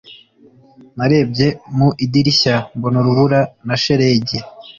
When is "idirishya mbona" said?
2.05-2.97